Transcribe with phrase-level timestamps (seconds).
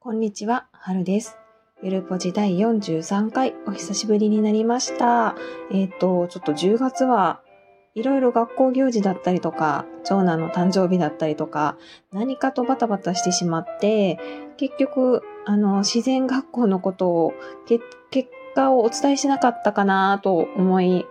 [0.00, 1.36] こんにちは、はるです。
[1.82, 5.34] ゆるぽじ第43回、お久しぶりになりました。
[5.72, 7.40] えっ、と、ちょっと10月は
[7.96, 11.76] いろいろ学校行事だったりとか、長男の誕生日だったりとか、
[12.12, 14.20] 何かとバタバタしてしまって、
[14.56, 17.34] 結局、あの、自然学校のことを、
[17.66, 17.84] 結
[18.54, 21.06] 果をお伝えしなかったかなと思い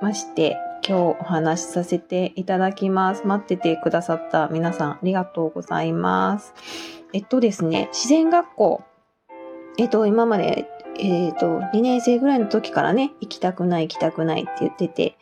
[0.00, 3.24] まして、今日お話しさせていただきます。
[3.24, 7.01] 待っててくださった皆さんありがとうございます。
[7.14, 8.82] えっとですね、自然学校。
[9.78, 10.66] えっと、今まで、
[10.98, 15.16] えっと、2年生ぐらいの時からね、行きたくない行きたくないって言ってて、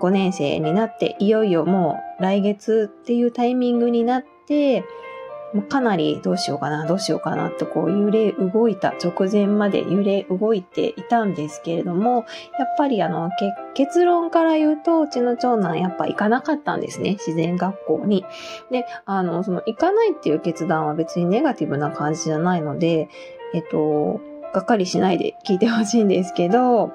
[0.00, 4.84] 5年生になって、いよいよもう来月っていうタイミングになって、
[5.60, 12.24] かなりどうしようかな、どうしようかなってこう揺れ動いた、直前まで揺れ動いていたんですけれども、
[12.58, 13.30] やっぱりあの、
[13.74, 18.24] 結論から言うと、うちの長男やっぱ行かなかったんですね、自然学校に。
[18.70, 23.10] で、あの、その行かないっていう決断は別にネガティブな感じじゃないので、
[23.52, 24.20] えっと、
[24.54, 26.92] がっかりしないで聞いてほしいんですけど、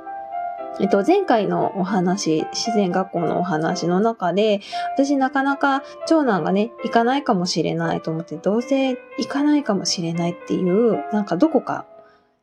[0.80, 4.62] えっと、前回のお話、自然学校のお話の中で、
[4.94, 11.88] 私なかなか長男がね、行かないかもしれないと思って、どうせ行かないかもしれないっていう、なんかどこか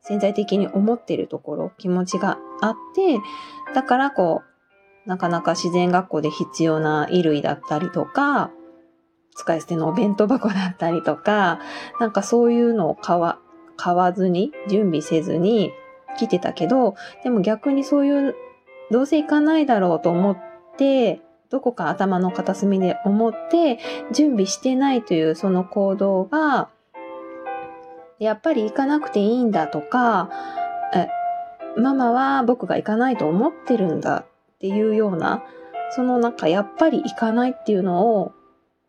[0.01, 3.21] 潜在的に思ってるところ、気持ちがあって、
[3.73, 4.43] だからこ
[5.07, 8.51] う、なかなか自然学校で必要な衣類だったりとか、
[9.37, 11.61] 使い捨てのお弁当箱だったりとか、
[12.01, 13.39] なんかそういうのを買わ、
[13.77, 15.73] 買わずに、準備せずに
[16.17, 18.35] 来てたけど、でも逆にそういう、
[18.91, 20.39] どうせ行かないだろうと思っ
[20.77, 21.21] て、
[21.51, 23.79] どこか頭の片隅で思って、
[24.13, 26.69] 準備してないというその行動が、
[28.19, 30.31] やっぱり行かなくていいんだとか、
[30.95, 31.09] え、
[31.81, 35.45] ママは僕が行かないと思ってるんだっていうような、
[35.91, 38.33] そのなんかやっぱり行かないっていうのを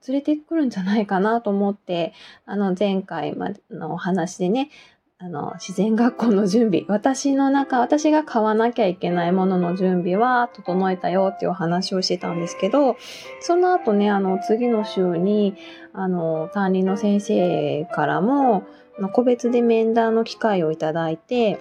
[0.08, 2.14] 連れてくるんじゃないかなと思って、
[2.46, 4.70] あの前回までのお話でね、
[5.18, 12.98] あの自然学校の準備、私の中、私が買わなきゃいけないものの準備は整えたよっていうお話をしてたんですけど、
[13.40, 15.56] その後ね、あの次の週に、
[15.94, 18.68] あの担任の先生からも、
[19.14, 21.60] 個別で面談の機会をいただいて、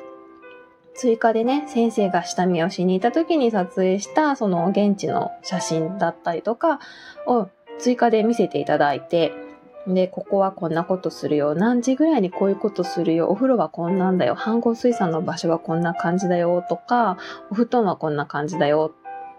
[0.97, 6.81] 追加でね、先生が下見をしに行った時に撮影した、その現地の写真だったりとか
[7.29, 7.49] を
[7.79, 9.44] 追加で見せていただいて、
[9.87, 11.55] で、ここはこんなことするよ。
[11.55, 13.29] 何時ぐらいにこういうことするよ。
[13.29, 14.35] お風呂はこんなんだよ。
[14.35, 16.65] 飯合水産の場所はこんな感じだよ。
[16.69, 17.19] とか、
[17.51, 18.95] お布団はこんな感じだよ。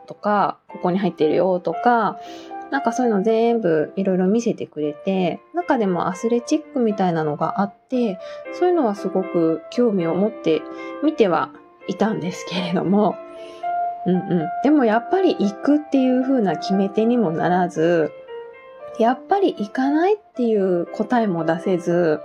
[0.05, 1.59] とか、ここに入ってるよ。
[1.59, 2.19] とか、
[2.71, 8.19] なんかそういうの全部いろいろ見せてくれて、中でもアスレチックみたいなのがあって、
[8.53, 10.61] そういうのはすごく興味を持って
[11.03, 11.51] 見ては
[11.87, 13.15] いたんですけれども、
[14.05, 14.47] うんうん。
[14.63, 18.11] でもやっぱり行くっていう風な決め手にもならず、
[18.99, 22.21] やっぱり行かないっていう答えも出せず、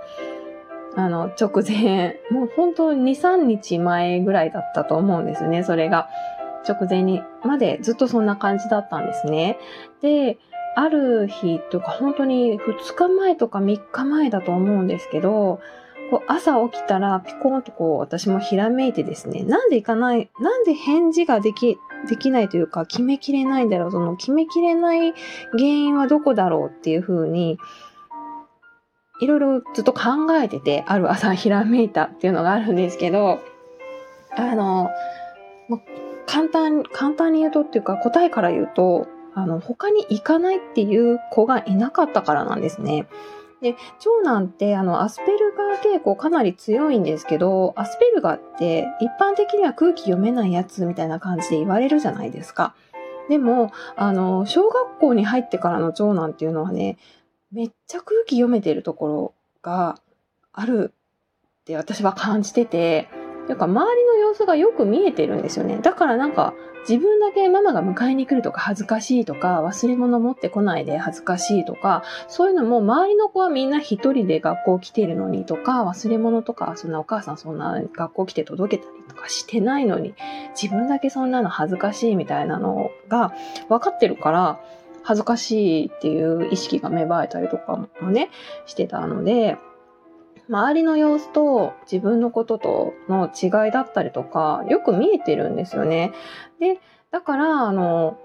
[0.95, 6.09] あの、直前、 もう本当に2、3日前ぐらいだったと思うんですね、それが。
[6.67, 9.57] 直前にまでずっとそんな感じだったんですね。
[10.01, 10.37] で、
[10.75, 15.59] ある日とか本当に2日前とか3日前だと思うんですけど、
[16.11, 25.13] こう朝起きたらピコーンとこう私もひらめいてですね、なんで行かない、なんで返事ができ、できないというか決めきれないんだろう、その決めきれない
[25.51, 27.57] 原因はどこだろうっていうふうに、
[29.21, 30.01] いろいろずっと考
[30.41, 33.39] えてて、ある朝ひらめいたっていうのがあるんですけど、
[34.35, 34.89] あの、
[36.25, 43.05] 簡単、簡単に言うとっていうか答えから言うと、あの、他に行かないっていう子がいなかったからなんですね。
[43.61, 52.75] で、長男って、あの、アスペルガー傾向かなり強いんですけど、アスペルガーって一般的には空気読めないやつみたいな感じで言われるじゃないですか。
[53.29, 56.97] でも、あの、小学校に入ってからの長男っていうのはね、
[57.51, 59.99] めっちゃ空気読めてるところが
[60.53, 60.91] ある
[61.61, 63.09] って私は感じてて、
[63.47, 65.79] というか周りの様子がよく見えてるんですよね。
[65.81, 66.53] だからなんか
[66.87, 80.15] 自分だけママが迎えに来るとか恥ずかしいとか忘れ物持ってこないで恥ずかしいとかそういうのも周りの子はみんな一人で学校来てるのにとか忘れ物とかそんなお母さんそんな学校来て届けたりとかしてないのに
[80.59, 83.33] 自分だけそんなの恥ずかしいみたいなのが
[83.69, 84.59] 分かってるから
[85.03, 88.29] 恥ずかしいっていう意識が芽生えたりとかもね
[88.65, 89.57] してたので
[90.51, 96.11] 周りの様子と自分のこととの違いだったりとか、よく見えてるんですよね。
[96.59, 98.19] で、だから、あの、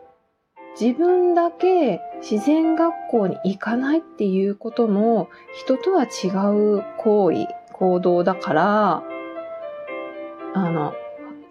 [0.78, 6.26] 自分だけ自然学校に行かないっていうことも、人とは違
[6.78, 9.02] う行為、行動だから、
[10.52, 10.94] あの、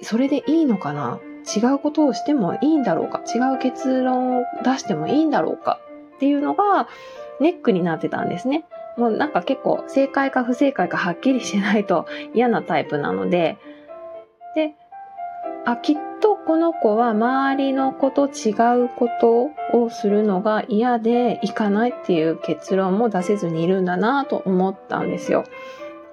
[0.01, 1.19] それでいいのかな？
[1.55, 3.21] 違うことをしてもいいんだろうか？
[3.21, 5.79] 違う結論を出してもいいんだろうか？
[6.17, 6.89] っていうのが
[7.39, 8.65] ネックになってたんですね。
[8.97, 13.57] もうなんか結構正解か不正解かはっきりしないと嫌なタイプなので、
[14.55, 14.73] で、
[15.65, 18.51] あ、きっとこの子は周りの子と違
[18.85, 25.43] うことをするのが嫌でいかないっていう結論も出せずにいるんだなと思ったんですよ。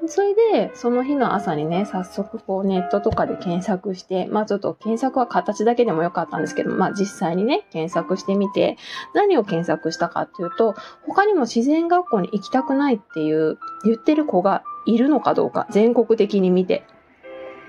[0.09, 8.77] それで、その日の朝にね、早速こうネットとかで検索して、まあちょっと検索は形だけでもよかったんですけど、まあ実際にね、検索してみて、
[9.15, 10.75] 何を検索したかっていうと、
[11.07, 16.85] 他にも自然学校に行きたくないっていう言ってる子がいるのかどうか、全国的に見て。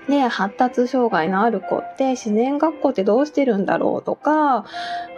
[0.08, 4.66] で、発達障害のある子って自然学校ってどうしてるんだろうとか、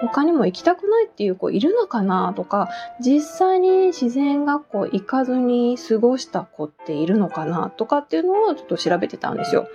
[0.00, 2.68] 他にも行きたくないっていう子いるのかなとか、
[3.00, 9.68] 実際に自然学校行かずに過ごした子っているのかなとかっていうのをちょっと調べてたんですよ。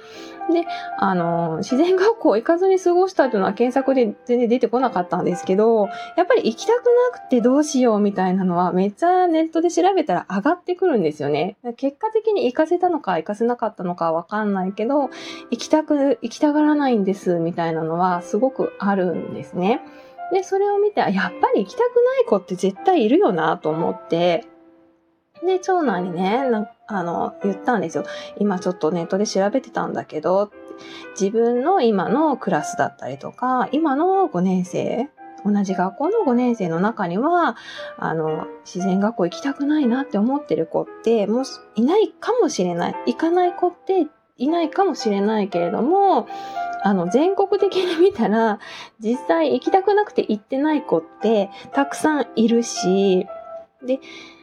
[0.51, 0.65] で、
[0.97, 5.87] あの、自然学校行かずに過ごしたというのは検索で全然出てこなかったんですけど、
[6.17, 11.57] やっぱり行きたくなくてどうしようみたいなのはめっちゃネットで調べたら上がってくるんですよね。
[11.77, 15.09] 結果的に行かせたのか行かせなかったのかわかんないけど、
[15.49, 19.81] 行きたく、行きたがらないんですみたいなのはすごくあるんですね。
[20.31, 24.45] で、それを見て、やっぱり行きたくない子って絶対いるよなと思って、
[25.45, 26.43] で、長男にね、
[26.87, 28.03] あの、言ったんですよ。
[28.37, 30.51] 今ちょっとネットで調べてたんだけど、
[31.19, 35.09] 自分の今のクラスだったりとか、今の5年生、
[35.43, 37.55] 同じ学校の5年生の中には、
[37.97, 41.43] あの、自然学校行きたくないなって思ってる子って、もう
[41.75, 42.95] いないかもしれない。
[43.07, 44.07] 行かない子って
[44.37, 46.27] いないかもしれないけれども、
[46.83, 48.59] あの、全国的に見たら、
[48.99, 53.27] 実際行きたくなくて行ってない子ってたくさんいるし、
[53.85, 53.99] で、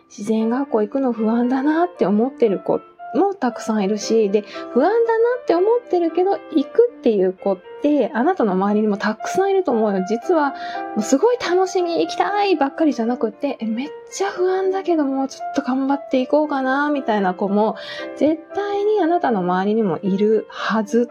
[0.08, 2.80] 自然学校行くの不安だなって思ってる子
[3.14, 10.04] もたくさんいるし、で、不安だなって思ってるけど、行くっていう子って、あなたの周りにもたくさんいると思うよ。
[10.08, 10.54] 実は、
[11.00, 17.76] すごい楽しみ行きたいばっかりじゃなくて、めっちゃ不安だけどもう、ちょっと頑張っていこうかな、みたいな子も、
[18.16, 21.08] 絶対にあなたの周りにもいるはず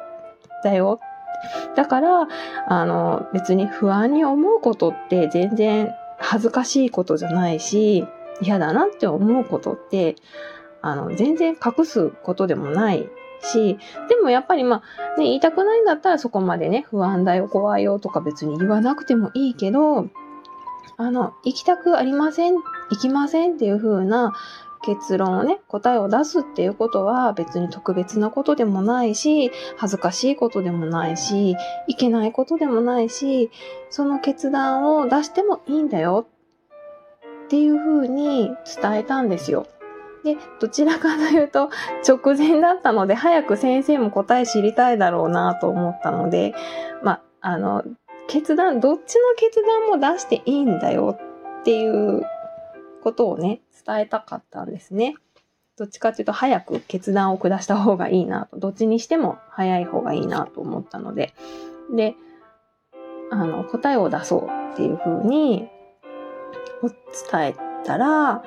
[0.64, 1.00] だよ。
[1.76, 2.28] だから、
[2.68, 8.06] あの、別に不安に思うことって全然恥ずかしいことじゃないし、
[8.42, 10.16] 嫌だなって思うことって、
[10.81, 13.10] あの、全然隠すことでもない
[13.42, 13.78] し、
[14.10, 14.84] でもやっぱりま
[15.16, 20.07] あ、ね、言いたくないんだったらそこまでね、不安だよ、怖いよとか別に言わなくてもいいけど、
[20.98, 22.62] あの、行きたくありません、行
[23.00, 24.34] きませんっていう風な
[24.81, 31.56] 結論をね、答えを出すっていうことは別に特別なことでもないし、恥ずかしいことでもないし、
[31.88, 33.51] いけないことでもないし、
[33.89, 36.28] その決断を出してもいいんだよ
[37.48, 38.52] っていう風に
[38.82, 39.68] 伝えたんですよ。
[40.26, 41.70] で、どちらかというと
[42.06, 46.54] 直前だったので、早く先生も答え知りたいだろうなと思ったので、
[47.04, 47.86] まあ、の、
[48.28, 51.18] 決断、どっちの決断も出していいんだよ
[51.62, 52.26] っていう
[53.02, 55.16] ことをね、伝えたかったんですね。
[55.78, 61.34] どっちかっていうと早く決断を下した方がいいなと、どっちにしても早い方がいいなと思ったので、
[61.96, 62.16] で、
[63.32, 65.70] あの、答えを出そうっていうふうに
[66.83, 66.95] を伝
[67.41, 68.44] えたら、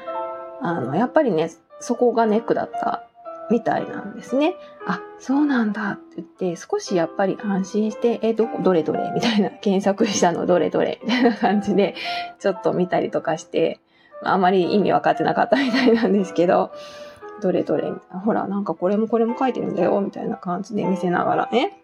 [0.62, 1.50] あの、やっぱりね、
[1.80, 3.04] そこがネックだった
[3.50, 4.54] みたいなんですね。
[4.86, 9.10] あ、そうなんだって言って、少しやっぱり安心して、え、ど、どれどれ？
[9.14, 11.00] みたいな、検索したのどれどれ？
[11.02, 11.94] みたいな感じで、
[12.38, 13.80] ちょっと見たりとかして、
[14.22, 16.70] あまり意味分かってなかったみたいなんですけど、
[17.40, 17.90] どれどれ？
[18.24, 21.82] ほら、なんかこれもこれも書いてるんだよ、みたいな感じで見せながらね。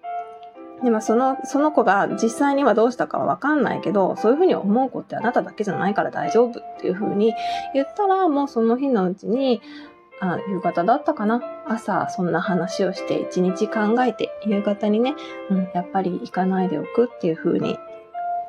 [0.83, 7.35] で、もその、その子が実際にはどうしたかはわかんないけど、そういうふうに思う子ってあなただけじゃないから大丈夫っていうふうに
[7.73, 9.63] 言ったら、もうその日のうちに、
[10.21, 11.43] あ、夕方だったかな？
[11.67, 15.15] 朝、そんな話をして一日考えて、夕方にね、
[15.51, 17.79] うん、やっぱり行かないでおくっていうふうに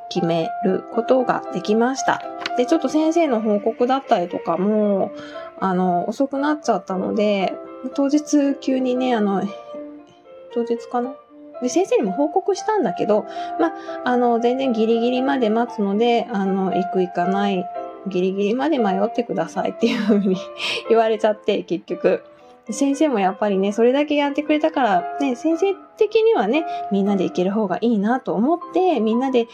[0.09, 2.21] 決めることができました。
[2.57, 5.11] で、ちょっと先生の報告だったりとかも、
[5.59, 7.53] あの、遅くなっちゃったので、
[7.95, 9.43] 当日急にね、あの、
[10.53, 11.13] 当日かな？
[11.61, 13.25] で、先生にも報告したんだけど、
[13.59, 13.73] まあ、
[14.05, 17.65] あの、全然ギリギリまで待つので、あの、行く行かない、
[18.07, 20.37] ギリギリまで迷ってくださいっていうふうに
[20.89, 22.23] 言われちゃって、結局。
[22.69, 29.47] 先生もやっぱりね、それだけやってくれたから、ね、先生的にはね、みんなで行ける方がいいなと思って、みんなで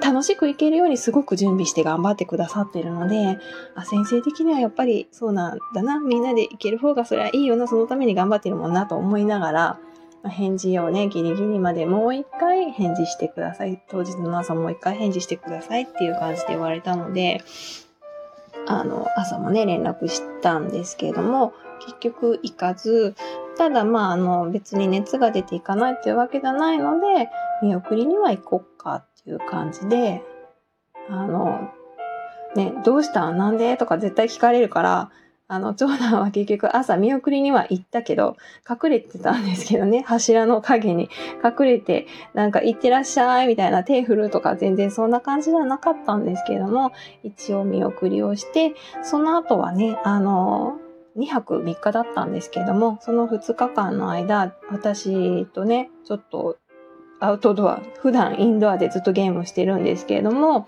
[0.00, 3.38] 楽しく行けるようにすごく準備して頑張ってくださってるので、
[3.74, 9.78] あ、先生的にはやっぱりそうなんだな、みんなで行ける方がそれはいいよな、そのために頑張ってるもんなと思いながら、
[10.28, 13.82] 返事をね、ギリギリまでもう一回返事してください。
[13.88, 17.42] 当日の朝もう一回返事してくださいっていう感じで言われたので、
[18.66, 21.52] あの、朝もね、連絡したんですけれども、
[21.84, 23.16] 結局行かず、
[23.58, 27.28] ただまあ、あの、別に熱が出ていかないっていうわけじゃないので、
[27.62, 30.22] 見送りには行こっかっていう感じで、
[31.10, 31.68] あの、
[32.54, 33.32] ね、どうした？
[33.32, 33.76] なんで？
[33.76, 35.10] とか絶対聞かれるから、
[35.48, 38.36] あの、長男は結局朝見送りには行ったけど、
[38.68, 41.10] 隠れてたんですけどね、 柱の影に。
[41.44, 50.78] 隠れて、なんか行ってらっしゃいみたいな手振るとか全然そんな感じではなかったんですけども、一応見送りをして、その後はね、あの、
[51.16, 56.56] 2泊3日だったんですけども、その2日間の間、私とね、ちょっと
[57.20, 60.66] アウトドア、普段インドアでずっとゲームしてるんですけれども、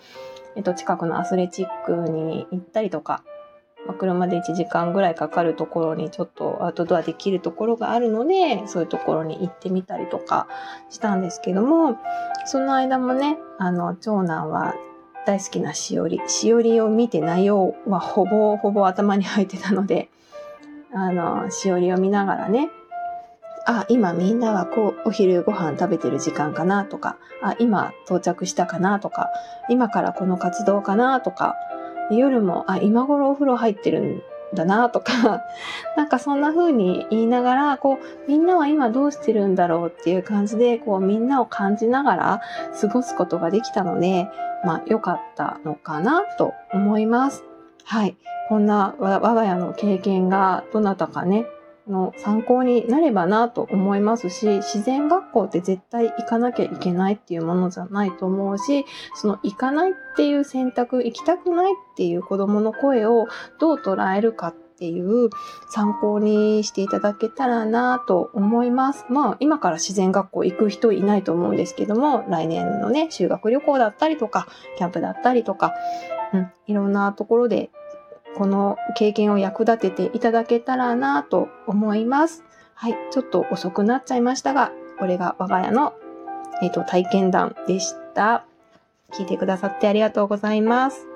[0.56, 3.24] えっと、近くのアスレチックに行ったりとか、
[3.86, 10.48] ま、車で1時間ぐらいかかるところにちょっとアウトドアできるところがあるので、そういうところに行ってみたりとか
[10.90, 11.98] したんですけども、
[12.46, 14.74] その間もね、あの、長男は
[15.26, 20.08] 大好きなしおり、しおりを見て内容はほぼほぼ頭に入ってたので、
[20.92, 22.70] あの、しおりを見ながらね、
[23.66, 29.30] あ、今みんなはこう、お昼ご飯食べてる時間かなとか、あ、今到着したかなとか、
[29.70, 31.54] 今からこの活動かなとか、
[32.10, 34.22] 夜も、あ、今頃お風呂入ってるん
[34.54, 35.42] だなとか、
[35.96, 42.40] なんかそんな風に言いながら、こう、みんなは今どうしてるんだろうっていう感じで、こう、みんなを感じながら
[42.80, 44.28] 過ごすことができたので、
[44.64, 47.44] まあ、良かったのかなと思います。
[47.84, 48.16] はい。
[48.48, 51.46] こんな我が家の経験がどなたかね、
[51.88, 63.26] の参考になればなと思いますし、自然学校って絶対行かなきゃいけないっていうものじゃないと思うし、その行かないっていう選択、行きたくないっていう子供の声を
[63.58, 65.30] どう捉えるかっていう
[65.70, 69.04] 参考にしていただけたらなと思います。
[69.08, 74.48] まあ今から自然学校行く人いないと思うんですけども、来年のね、修学旅行だったりとか、
[74.78, 75.74] キャンプだったりとか、
[76.32, 77.70] うん、いろんなところで
[78.36, 82.44] この経験を役立てていただけたらなと思います。
[82.74, 85.94] はい、ちょっと遅くなっちゃいましたが、これが我が家の、
[86.62, 88.44] えーと、体験談でした。
[89.12, 91.13] 聞いてくださってありがとうございます。